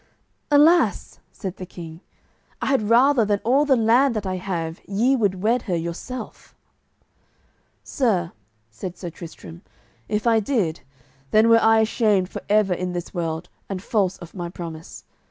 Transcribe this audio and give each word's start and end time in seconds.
"Alas," 0.49 1.19
said 1.31 1.57
the 1.57 1.65
king, 1.67 1.99
"I 2.59 2.65
had 2.65 2.89
rather 2.89 3.23
than 3.23 3.39
all 3.43 3.65
the 3.65 3.75
land 3.75 4.15
that 4.15 4.25
I 4.25 4.37
have 4.37 4.81
ye 4.87 5.15
would 5.15 5.43
wed 5.43 5.61
her 5.69 5.75
yourself." 5.75 6.55
"Sir," 7.83 8.31
said 8.71 8.97
Sir 8.97 9.11
Tristram, 9.11 9.61
"if 10.09 10.25
I 10.25 10.39
did, 10.39 10.79
then 11.29 11.49
were 11.49 11.61
I 11.61 11.81
ashamed 11.81 12.29
for 12.29 12.41
ever 12.49 12.73
in 12.73 12.93
this 12.93 13.13
world, 13.13 13.47
and 13.69 13.79
false 13.79 14.17
of 14.17 14.33
my 14.33 14.49
promise. 14.49 15.03